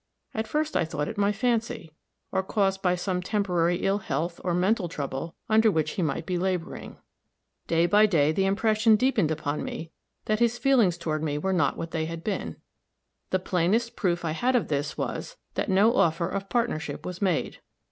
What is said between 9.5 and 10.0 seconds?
me